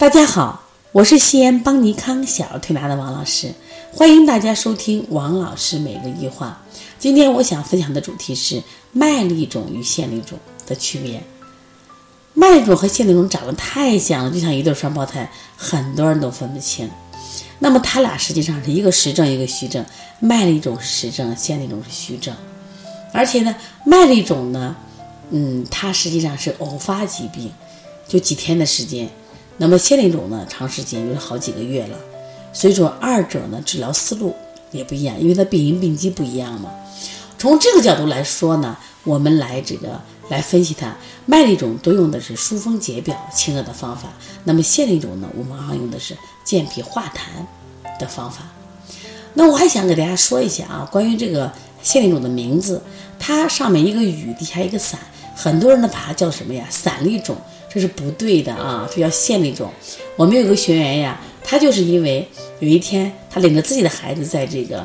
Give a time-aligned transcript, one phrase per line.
[0.00, 3.52] 大家好，我是西安邦尼康小儿推拿的王老师，
[3.92, 6.62] 欢迎大家收听王老师每日一话。
[6.98, 11.22] 今天我想分享的主题是麦粒肿与腺粒肿的区别。
[12.32, 16.90] 麦粒肿和腺粒肿长得太像了，就像一对双胞胎，很多人都分不清。
[17.58, 19.84] 那么它俩实际上是一个实症，一个虚症。
[20.18, 22.34] 麦粒肿是实症，腺粒肿是虚症。
[23.12, 23.54] 而且呢，
[23.84, 24.74] 麦粒肿呢，
[25.28, 27.52] 嗯，它实际上是偶发疾病，
[28.08, 29.06] 就几天的时间。
[29.62, 31.98] 那么线粒肿呢，长时间就是好几个月了，
[32.50, 34.34] 所以说二者呢治疗思路
[34.70, 36.70] 也不一样，因为它病因病机不一样嘛。
[37.38, 40.96] 从这个角度来说呢，我们来这个来分析它，
[41.26, 44.08] 麦粒肿多用的是疏风解表清热的方法，
[44.44, 48.38] 那么线粒肿呢，我们往往用的是健脾化痰的方法。
[49.34, 52.82] 那我还想给大家说一下啊，关于这个线粒肿的名字，
[53.18, 54.98] 它上面一个雨，底下一个伞，
[55.36, 56.64] 很多人呢把它叫什么呀？
[56.70, 57.36] 伞粒肿。
[57.72, 58.88] 这是不对的啊！
[58.92, 59.70] 这叫线粒肿。
[60.16, 64.84] 我们有个学员呀，他就是因为有一天他领着自己的孩子在这个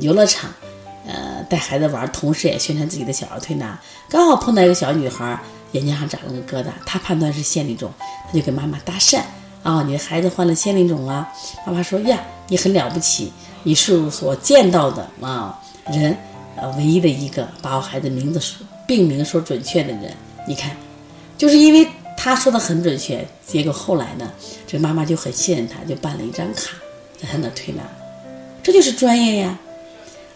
[0.00, 0.48] 游乐场，
[1.08, 3.76] 呃，带孩子玩，同时也宣传自己的小儿推拿，
[4.08, 5.36] 刚好碰到一个小女孩
[5.72, 7.90] 眼睛上长了个疙瘩，他判断是腺粒肿，
[8.28, 9.20] 他就跟妈妈搭讪
[9.64, 11.28] 啊：“你的孩子患了腺粒肿啊？”
[11.66, 13.32] 妈妈说：“呀，你很了不起，
[13.64, 16.16] 你是所见到的啊人，
[16.54, 20.14] 呃，唯一的一个把我孩子名字说病名说准确的人。
[20.46, 20.70] 你看，
[21.36, 21.84] 就是因为。”
[22.24, 24.32] 他说的很准确，结果后来呢，
[24.66, 26.70] 这妈妈就很信任他，就办了一张卡，
[27.20, 27.82] 在他那推拿，
[28.62, 29.58] 这就是专业呀。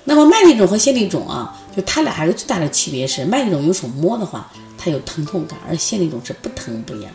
[0.04, 7.10] 那么麦粒肿和线粒肿啊，就它俩还有最大的区别是，麦粒肿用手摸的话，它有疼痛感，而线粒肿是不疼不痒。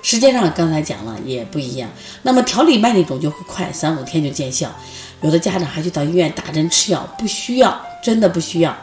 [0.00, 1.90] 时间上刚才讲了也不一样。
[2.22, 4.72] 那么调理麦粒肿就会快，三五天就见效。
[5.22, 8.78] 有的家长还去到医院打针吃药，不需要，真的不需要。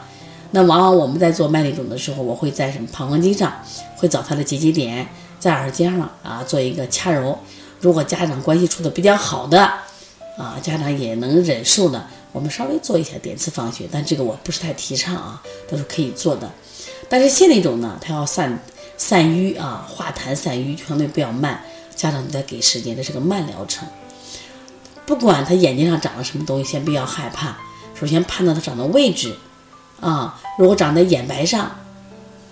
[0.56, 3.52] 那往往我们在做麦粒肿的时候，我会在什么膀胱经上
[3.94, 5.06] 会找它的结节点，
[5.38, 7.38] 在耳尖上啊做一个掐揉。
[7.78, 9.62] 如果家长关系处的比较好的
[10.38, 16.50] 啊，家长也能忍受的，我们稍微做一下点刺放血，但这个我不是太提倡啊，都是可以做的。
[17.06, 18.58] 但是线粒肿呢，它要散
[18.96, 21.62] 散瘀啊，化痰散瘀相对比较慢，
[21.94, 23.86] 家长得给时间，这是个慢疗程。
[25.04, 27.58] 不管他眼睛上长了什么东西，先不要害怕，
[27.94, 29.36] 首先判断它长的位置。
[30.00, 31.64] 啊，如果长在眼白上，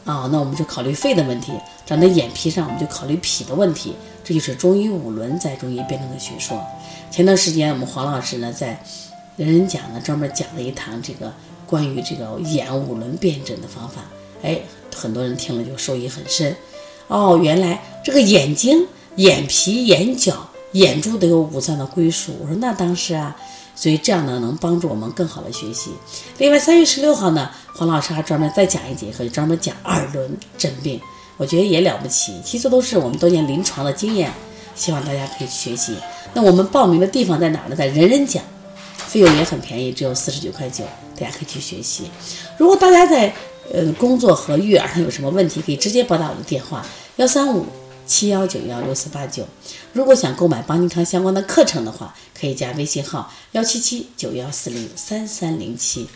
[0.04, 1.52] 啊，那我们就考虑肺的问题；
[1.84, 3.94] 长在眼皮上，我们就考虑脾的问题。
[4.24, 6.58] 这就是中医五轮在中医辩证的学说。
[7.10, 8.82] 前段时间我们黄老师呢在
[9.36, 11.30] 人人讲呢专门讲了一堂这个
[11.66, 14.00] 关于这个眼五轮辩证的方法，
[14.42, 14.60] 哎，
[14.94, 16.56] 很多人听了就受益很深。
[17.08, 22.34] 哦，原来这个眼睛、眼皮、眼角、眼珠都有五脏的归属。
[22.40, 23.36] 我说那当时啊。
[23.76, 25.90] 所以这样呢，能帮助我们更好的学习。
[26.38, 31.00] 另外，三月十六号呢，黄老师还专门再讲一节课，专门讲二轮诊病，
[31.36, 32.40] 我觉得也了不起。
[32.44, 34.32] 其实都是我们多年临床的经验，
[34.76, 35.96] 希望大家可以学习。
[36.32, 37.74] 那我们报名的地方在哪儿呢？
[37.74, 38.42] 在人人讲，
[38.96, 40.84] 费用也很便宜，只有四十九块九，
[41.18, 42.04] 大家可以去学习。
[42.56, 43.34] 如果大家在
[43.72, 46.86] 呃工作和育儿上有什么问题，可以直接拨打我的电话
[47.16, 47.66] 幺三五。
[48.06, 49.46] 七幺九幺六四八九，
[49.92, 56.08] 如果想购买邦尼康相关的课程的话，可以加微信号幺七七九幺四零三三零七。